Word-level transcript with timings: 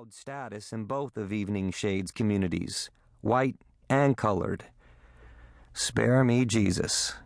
proud 0.00 0.14
status 0.14 0.72
in 0.72 0.84
both 0.84 1.18
of 1.18 1.30
Evening 1.30 1.70
Shade's 1.70 2.10
communities, 2.10 2.88
white 3.20 3.56
and 3.90 4.16
colored. 4.16 4.64
Spare 5.74 6.24
me, 6.24 6.46
Jesus. 6.46 7.16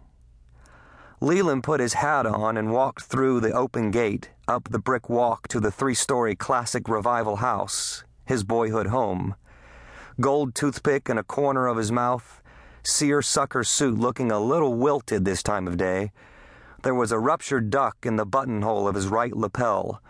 Leland 1.21 1.63
put 1.63 1.79
his 1.79 1.93
hat 1.93 2.27
on 2.27 2.57
and 2.57 2.73
walked 2.73 3.05
through 3.05 3.39
the 3.39 3.53
open 3.53 3.93
gate, 3.93 4.31
up 4.49 4.71
the 4.71 4.81
brick 4.81 5.09
walk 5.09 5.47
to 5.47 5.61
the 5.61 5.71
three 5.71 5.95
story 5.95 6.35
classic 6.35 6.89
revival 6.89 7.37
house, 7.37 8.03
his 8.25 8.43
boyhood 8.43 8.89
home. 8.89 9.37
Gold 10.21 10.57
toothpick 10.57 11.09
in 11.09 11.17
a 11.17 11.23
corner 11.23 11.69
of 11.69 11.77
his 11.77 11.93
mouth, 11.93 12.43
seersucker 12.83 13.63
suit 13.63 14.01
looking 14.01 14.33
a 14.33 14.41
little 14.41 14.75
wilted 14.75 15.25
this 15.25 15.45
time 15.45 15.69
of 15.69 15.77
day. 15.77 16.11
There 16.83 16.93
was 16.93 17.13
a 17.13 17.21
ruptured 17.21 17.71
duck 17.71 17.99
in 18.03 18.17
the 18.17 18.27
buttonhole 18.27 18.89
of 18.89 18.97
his 18.97 19.07
right 19.07 19.37
lapel 19.37 20.03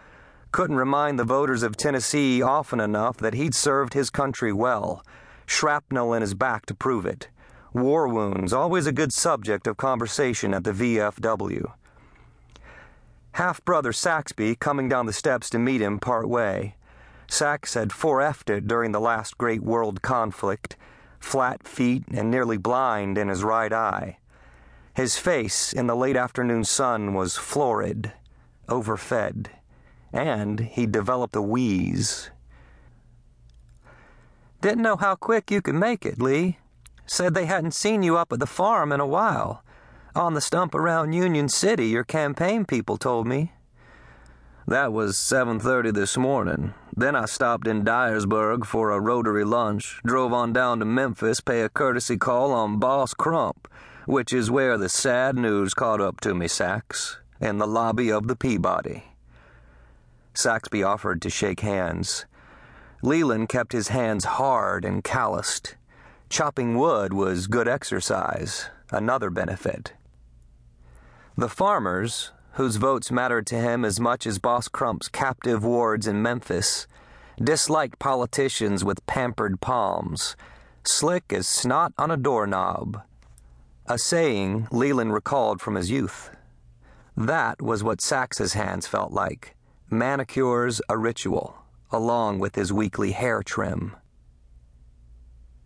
couldn't 0.54 0.76
remind 0.76 1.18
the 1.18 1.24
voters 1.24 1.64
of 1.64 1.76
Tennessee 1.76 2.40
often 2.40 2.78
enough 2.78 3.16
that 3.16 3.34
he'd 3.34 3.56
served 3.56 3.92
his 3.92 4.08
country 4.08 4.52
well. 4.52 5.04
Shrapnel 5.46 6.14
in 6.14 6.20
his 6.20 6.34
back 6.34 6.64
to 6.66 6.74
prove 6.76 7.04
it. 7.04 7.26
War 7.72 8.06
wounds, 8.06 8.52
always 8.52 8.86
a 8.86 8.92
good 8.92 9.12
subject 9.12 9.66
of 9.66 9.76
conversation 9.76 10.54
at 10.54 10.62
the 10.62 10.70
VFW. 10.70 11.72
Half 13.32 13.64
brother 13.64 13.92
Saxby 13.92 14.54
coming 14.54 14.88
down 14.88 15.06
the 15.06 15.12
steps 15.12 15.50
to 15.50 15.58
meet 15.58 15.82
him 15.82 15.98
part 15.98 16.28
way. 16.28 16.76
Sax 17.26 17.74
had 17.74 17.88
4F'd 17.88 18.48
it 18.48 18.68
during 18.68 18.92
the 18.92 19.00
last 19.00 19.36
great 19.36 19.64
world 19.64 20.02
conflict, 20.02 20.76
flat 21.18 21.66
feet 21.66 22.04
and 22.12 22.30
nearly 22.30 22.58
blind 22.58 23.18
in 23.18 23.26
his 23.26 23.42
right 23.42 23.72
eye. 23.72 24.18
His 24.94 25.18
face 25.18 25.72
in 25.72 25.88
the 25.88 25.96
late 25.96 26.16
afternoon 26.16 26.62
sun 26.62 27.12
was 27.12 27.36
florid, 27.36 28.12
overfed 28.68 29.50
and 30.14 30.60
he 30.60 30.86
developed 30.86 31.34
a 31.34 31.42
wheeze. 31.42 32.30
Didn't 34.60 34.82
know 34.82 34.96
how 34.96 35.16
quick 35.16 35.50
you 35.50 35.60
could 35.60 35.74
make 35.74 36.06
it, 36.06 36.22
Lee. 36.22 36.58
Said 37.04 37.34
they 37.34 37.46
hadn't 37.46 37.74
seen 37.74 38.02
you 38.02 38.16
up 38.16 38.32
at 38.32 38.38
the 38.38 38.46
farm 38.46 38.92
in 38.92 39.00
a 39.00 39.06
while. 39.06 39.62
On 40.14 40.32
the 40.32 40.40
stump 40.40 40.74
around 40.74 41.12
Union 41.12 41.48
City, 41.48 41.88
your 41.88 42.04
campaign 42.04 42.64
people 42.64 42.96
told 42.96 43.26
me. 43.26 43.52
That 44.66 44.92
was 44.92 45.18
7:30 45.18 45.90
this 45.90 46.16
morning. 46.16 46.72
Then 46.96 47.16
I 47.16 47.26
stopped 47.26 47.66
in 47.66 47.84
Dyersburg 47.84 48.64
for 48.64 48.90
a 48.90 49.00
Rotary 49.00 49.44
lunch, 49.44 50.00
drove 50.06 50.32
on 50.32 50.52
down 50.52 50.78
to 50.78 50.84
Memphis, 50.84 51.40
pay 51.40 51.62
a 51.62 51.68
courtesy 51.68 52.16
call 52.16 52.52
on 52.52 52.78
Boss 52.78 53.12
Crump, 53.12 53.68
which 54.06 54.32
is 54.32 54.50
where 54.50 54.78
the 54.78 54.88
sad 54.88 55.36
news 55.36 55.74
caught 55.74 56.00
up 56.00 56.20
to 56.20 56.34
me, 56.34 56.46
Sax, 56.46 57.18
in 57.40 57.58
the 57.58 57.66
lobby 57.66 58.10
of 58.10 58.28
the 58.28 58.36
Peabody. 58.36 59.13
Saxby 60.36 60.82
offered 60.82 61.22
to 61.22 61.30
shake 61.30 61.60
hands. 61.60 62.26
Leland 63.02 63.48
kept 63.48 63.72
his 63.72 63.88
hands 63.88 64.24
hard 64.24 64.84
and 64.84 65.04
calloused. 65.04 65.76
Chopping 66.28 66.76
wood 66.76 67.12
was 67.12 67.46
good 67.46 67.68
exercise, 67.68 68.68
another 68.90 69.30
benefit. 69.30 69.92
The 71.36 71.48
farmers, 71.48 72.32
whose 72.52 72.76
votes 72.76 73.10
mattered 73.10 73.46
to 73.48 73.56
him 73.56 73.84
as 73.84 74.00
much 74.00 74.26
as 74.26 74.38
Boss 74.38 74.68
Crump's 74.68 75.08
captive 75.08 75.64
wards 75.64 76.06
in 76.06 76.22
Memphis, 76.22 76.86
disliked 77.36 77.98
politicians 77.98 78.84
with 78.84 79.04
pampered 79.06 79.60
palms, 79.60 80.36
slick 80.84 81.32
as 81.32 81.46
snot 81.46 81.92
on 81.98 82.10
a 82.10 82.16
doorknob. 82.16 83.02
A 83.86 83.98
saying 83.98 84.66
Leland 84.70 85.12
recalled 85.12 85.60
from 85.60 85.74
his 85.74 85.90
youth. 85.90 86.30
That 87.16 87.60
was 87.60 87.84
what 87.84 88.00
Sax's 88.00 88.54
hands 88.54 88.86
felt 88.86 89.12
like 89.12 89.54
manicures 89.90 90.80
a 90.88 90.96
ritual, 90.96 91.56
along 91.90 92.38
with 92.38 92.54
his 92.54 92.72
weekly 92.72 93.12
hair 93.12 93.42
trim. 93.42 93.96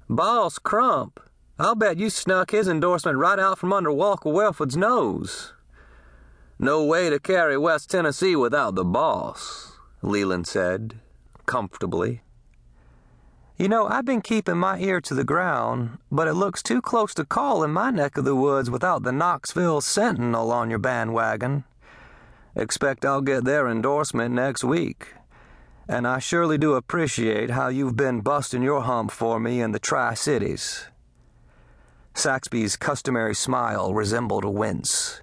Boss 0.08 0.58
Crump, 0.58 1.20
I'll 1.58 1.74
bet 1.74 1.98
you 1.98 2.08
snuck 2.10 2.50
his 2.50 2.68
endorsement 2.68 3.18
right 3.18 3.38
out 3.38 3.58
from 3.58 3.72
under 3.72 3.92
Walker 3.92 4.30
Welford's 4.30 4.76
nose. 4.76 5.52
No 6.58 6.84
way 6.84 7.10
to 7.10 7.20
carry 7.20 7.56
West 7.58 7.90
Tennessee 7.90 8.34
without 8.34 8.74
the 8.74 8.84
boss, 8.84 9.72
Leland 10.02 10.46
said, 10.46 11.00
comfortably. 11.46 12.22
You 13.56 13.68
know, 13.68 13.88
I've 13.88 14.04
been 14.04 14.22
keeping 14.22 14.56
my 14.56 14.78
ear 14.78 15.00
to 15.00 15.14
the 15.14 15.24
ground, 15.24 15.98
but 16.12 16.28
it 16.28 16.34
looks 16.34 16.62
too 16.62 16.80
close 16.80 17.12
to 17.14 17.24
call 17.24 17.64
in 17.64 17.72
my 17.72 17.90
neck 17.90 18.16
of 18.16 18.24
the 18.24 18.36
woods 18.36 18.70
without 18.70 19.02
the 19.02 19.10
Knoxville 19.10 19.80
Sentinel 19.80 20.52
on 20.52 20.70
your 20.70 20.78
bandwagon. 20.78 21.64
Expect 22.58 23.04
I'll 23.04 23.20
get 23.20 23.44
their 23.44 23.68
endorsement 23.68 24.34
next 24.34 24.64
week. 24.64 25.14
And 25.88 26.08
I 26.08 26.18
surely 26.18 26.58
do 26.58 26.74
appreciate 26.74 27.50
how 27.50 27.68
you've 27.68 27.96
been 27.96 28.20
busting 28.20 28.62
your 28.62 28.82
hump 28.82 29.12
for 29.12 29.38
me 29.38 29.60
in 29.60 29.70
the 29.70 29.78
Tri 29.78 30.14
Cities. 30.14 30.86
Saxby's 32.14 32.74
customary 32.74 33.36
smile 33.36 33.94
resembled 33.94 34.42
a 34.42 34.50
wince. 34.50 35.22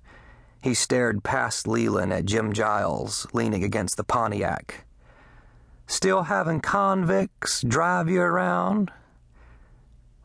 He 0.62 0.73
stared 0.73 1.25
past 1.25 1.68
Leland 1.68 2.13
at 2.13 2.23
Jim 2.23 2.53
Giles, 2.53 3.28
leaning 3.34 3.66
against 3.66 3.97
the 3.97 4.06
Pontiac. 4.06 4.85
Still 5.88 6.23
having 6.23 6.62
convicts 6.62 7.62
drive 7.62 8.07
you 8.07 8.22
around? 8.22 8.91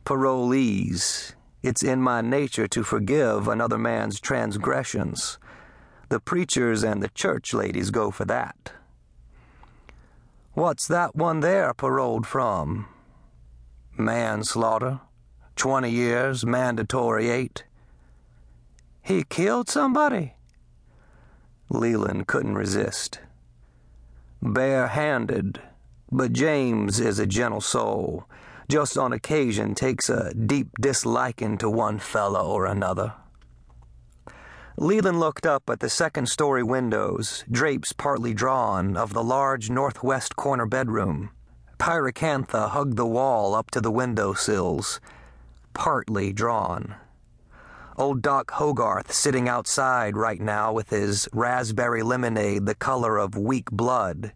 Parolees. 0.07 1.33
It's 1.61 1.83
in 1.83 2.01
my 2.01 2.21
nature 2.21 2.69
to 2.69 2.85
forgive 2.85 3.49
another 3.49 3.79
man's 3.79 4.21
transgressions. 4.21 5.39
The 6.11 6.19
preachers 6.19 6.83
and 6.83 7.01
the 7.01 7.09
church 7.09 7.55
ladies 7.55 7.93
go 7.93 8.11
for 8.11 8.25
that. 8.25 8.73
What's 10.55 10.89
that 10.89 11.15
one 11.15 11.39
there 11.39 11.73
paroled 11.73 12.27
from? 12.27 12.89
Manslaughter. 13.97 15.01
Twenty 15.55 15.91
years, 15.91 16.45
mandatory 16.45 17.31
eight. 17.31 17.63
He 19.03 19.23
killed 19.23 19.69
somebody? 19.69 20.35
Leland 21.69 22.27
couldn't 22.27 22.57
resist. 22.57 23.21
Bare-handed, 24.43 25.61
but 26.11 26.33
James 26.33 26.99
is 26.99 27.21
a 27.21 27.27
gentle 27.27 27.61
soul. 27.61 28.25
Just 28.69 28.99
on 28.99 29.13
occasion 29.13 29.77
takes 29.77 30.11
a 30.11 30.35
deep 30.35 30.71
disliking 30.81 31.57
to 31.59 31.71
one 31.71 32.01
fellow 32.01 32.51
or 32.51 32.67
another. 32.67 33.15
Leland 34.83 35.21
looked 35.21 35.45
up 35.45 35.69
at 35.69 35.81
the 35.81 35.91
second 35.91 36.27
story 36.27 36.63
windows, 36.63 37.45
drapes 37.51 37.93
partly 37.93 38.33
drawn, 38.33 38.97
of 38.97 39.13
the 39.13 39.23
large 39.23 39.69
northwest 39.69 40.37
corner 40.37 40.65
bedroom. 40.65 41.29
Pyracantha 41.79 42.71
hugged 42.71 42.97
the 42.97 43.05
wall 43.05 43.55
up 43.55 43.71
to 43.73 43.83
the 43.83 43.91
window 43.91 44.33
sills, 44.33 44.99
partly 45.75 46.33
drawn. 46.33 46.95
Old 47.99 48.23
Doc 48.23 48.53
Hogarth 48.53 49.13
sitting 49.13 49.51
outside 49.51 50.17
right 50.17 50.41
now 50.41 50.73
with 50.73 50.89
his 50.89 51.29
raspberry 51.31 52.03
lemonade 52.03 52.65
the 52.65 52.75
color 52.75 53.19
of 53.19 53.37
weak 53.37 53.71
blood, 53.71 54.33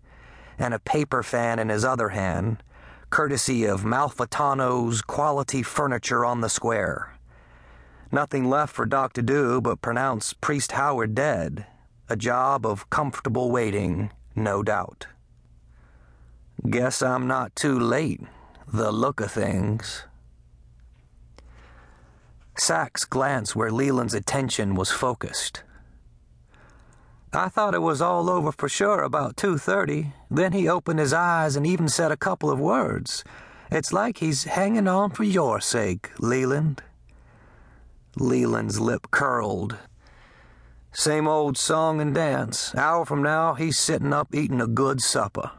and 0.59 0.75
a 0.75 0.79
paper 0.79 1.23
fan 1.23 1.59
in 1.59 1.71
his 1.71 1.87
other 1.87 2.11
hand, 2.11 2.63
courtesy 3.09 3.65
of 3.65 3.87
Malfitano's 3.87 5.01
quality 5.01 5.63
furniture 5.63 6.23
on 6.23 6.43
the 6.43 6.51
square. 6.51 7.14
Nothing 8.15 8.49
left 8.49 8.73
for 8.73 8.87
Doc 8.87 9.13
to 9.15 9.23
do 9.23 9.61
but 9.61 9.83
pronounce 9.83 10.35
Priest 10.35 10.71
Howard 10.71 11.17
dead. 11.17 11.67
A 12.09 12.15
job 12.15 12.65
of 12.65 12.89
comfortable 12.89 13.51
waiting, 13.51 14.13
no 14.37 14.63
doubt. 14.63 15.09
Guess 16.65 17.03
I'm 17.03 17.27
not 17.27 17.57
too 17.57 17.77
late, 17.77 18.21
the 18.73 18.93
look 18.93 19.19
of 19.19 19.33
things. 19.33 20.05
Sax 22.57 23.05
glanced 23.05 23.57
where 23.57 23.73
Leland's 23.73 24.15
attention 24.15 24.77
was 24.77 24.93
focused. 24.93 25.65
I 27.33 27.49
thought 27.49 27.75
it 27.75 27.83
was 27.83 28.01
all 28.01 28.31
over 28.31 28.53
for 28.53 28.69
sure 28.69 29.03
about 29.03 29.37
2:30. 29.37 30.13
Then 30.31 30.53
he 30.53 30.69
opened 30.69 31.01
his 31.01 31.13
eyes 31.13 31.57
and 31.57 31.67
even 31.67 31.89
said 31.89 32.13
a 32.13 32.17
couple 32.29 32.49
of 32.49 32.61
words. 32.61 33.25
It's 33.73 33.93
like 33.93 34.19
he's 34.19 34.45
hanging 34.45 34.87
on 34.87 35.11
for 35.11 35.25
your 35.25 35.61
sake, 35.61 36.13
Leland. 36.21 36.81
Leland's 38.17 38.81
lip 38.81 39.09
curled. 39.11 39.77
Same 40.93 41.27
old 41.27 41.59
song 41.59 42.01
and 42.01 42.15
dance. 42.15 42.75
Hour 42.75 43.05
from 43.05 43.23
now, 43.23 43.55
he's 43.55 43.77
sitting 43.79 44.13
up 44.13 44.35
eating 44.35 44.61
a 44.61 44.67
good 44.67 45.01
supper. 45.01 45.51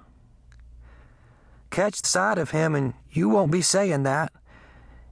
Catch 1.69 2.05
sight 2.05 2.37
of 2.37 2.51
him, 2.51 2.73
and 2.73 2.93
you 3.11 3.27
won't 3.27 3.51
be 3.51 3.61
saying 3.61 4.03
that. 4.03 4.31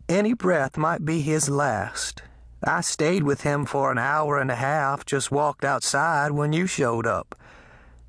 Any 0.08 0.34
breath 0.34 0.78
might 0.78 1.04
be 1.04 1.22
his 1.22 1.50
last. 1.50 2.22
I 2.64 2.80
stayed 2.80 3.24
with 3.24 3.42
him 3.42 3.66
for 3.66 3.92
an 3.92 3.98
hour 3.98 4.40
and 4.40 4.50
a 4.50 4.56
half, 4.56 5.06
just 5.06 5.32
walked 5.32 5.66
outside 5.66 6.32
when 6.32 6.54
you 6.54 6.68
showed 6.68 7.06
up. 7.06 7.36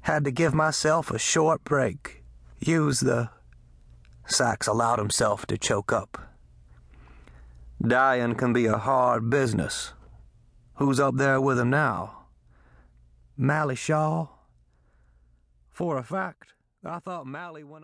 Had 0.03 0.25
to 0.25 0.31
give 0.31 0.55
myself 0.55 1.11
a 1.11 1.19
short 1.19 1.65
break. 1.65 2.23
Use 2.61 3.01
the. 3.01 3.31
Sax 4.27 4.69
allowed 4.69 5.01
himself 5.01 5.47
to 5.47 5.59
choke 5.59 5.93
up. 5.93 6.34
Dying 7.87 8.35
can 8.37 8.55
be 8.55 8.65
a 8.65 8.79
hard 8.79 9.29
business. 9.29 9.93
Who's 10.77 10.99
up 10.99 11.17
there 11.17 11.39
with 11.39 11.59
him 11.59 11.69
now? 11.69 12.25
Mally 13.37 13.75
Shaw. 13.75 14.29
For 15.71 15.99
a 15.99 16.03
fact, 16.03 16.55
I 16.83 16.99
thought 16.99 17.27
Mally 17.27 17.63
went 17.63 17.83